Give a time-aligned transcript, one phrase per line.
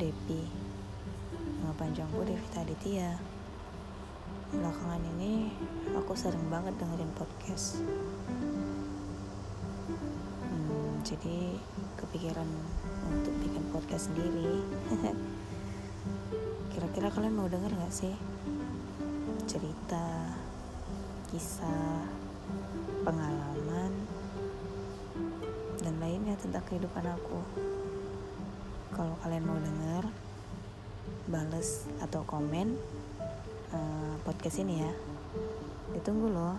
[0.00, 0.40] Depi
[1.60, 3.20] nama panjangku Devita Aditya
[4.48, 5.52] belakangan ini
[5.92, 7.84] aku sering banget dengerin podcast.
[10.40, 11.52] Hmm, jadi
[12.00, 12.48] kepikiran
[13.12, 14.64] untuk bikin podcast sendiri.
[16.72, 18.16] Kira-kira kalian mau denger gak sih?
[19.44, 20.32] Cerita
[21.28, 22.08] kisah
[23.04, 23.92] pengalaman
[25.84, 27.44] dan lainnya tentang kehidupan aku
[28.94, 30.04] kalau kalian mau denger
[31.30, 32.74] bales atau komen
[33.70, 34.92] uh, podcast ini ya.
[35.94, 36.56] Ditunggu loh